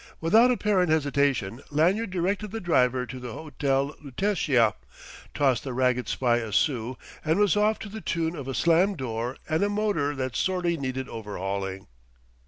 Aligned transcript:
Without 0.19 0.49
apparent 0.49 0.89
hesitation 0.89 1.61
Lanyard 1.69 2.09
directed 2.09 2.49
the 2.49 2.59
driver 2.59 3.05
to 3.05 3.19
the 3.19 3.33
Hotel 3.33 3.95
Lutetia, 4.01 4.73
tossed 5.35 5.63
the 5.63 5.73
ragged 5.73 6.07
spy 6.07 6.37
a 6.37 6.51
sou, 6.51 6.97
and 7.23 7.37
was 7.37 7.55
off 7.55 7.77
to 7.77 7.87
the 7.87 8.01
tune 8.01 8.35
of 8.35 8.47
a 8.47 8.55
slammed 8.55 8.97
door 8.97 9.37
and 9.47 9.61
a 9.63 9.69
motor 9.69 10.15
that 10.15 10.35
sorely 10.35 10.75
needed 10.75 11.07
overhauling.... 11.07 11.85